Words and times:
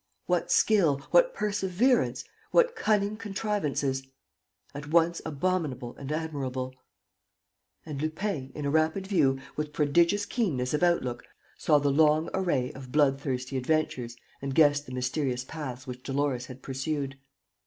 What 0.25 0.51
skill, 0.51 0.97
what 1.11 1.31
perseverance, 1.35 2.23
what 2.49 2.75
cunning 2.75 3.17
contrivances, 3.17 4.01
at 4.73 4.87
once 4.89 5.21
abominable 5.23 5.95
and 5.95 6.11
admirable! 6.11 6.73
And 7.85 8.01
Lupin, 8.01 8.51
in 8.55 8.65
a 8.65 8.71
rapid 8.71 9.05
view, 9.05 9.37
with 9.55 9.73
prodigious 9.73 10.25
keenness 10.25 10.73
of 10.73 10.81
outlook, 10.81 11.23
saw 11.55 11.77
the 11.77 11.91
long 11.91 12.31
array 12.33 12.71
of 12.71 12.91
bloodthirsty 12.91 13.57
adventures 13.57 14.15
and 14.41 14.55
guessed 14.55 14.87
the 14.87 14.91
mysterious 14.91 15.43
paths 15.43 15.85
which 15.85 16.01
Dolores 16.01 16.47
had 16.47 16.63
pursued. 16.63 17.19